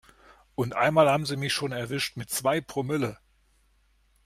[0.55, 3.19] Und einmal haben sie mich schon erwischt mit zwei Promille.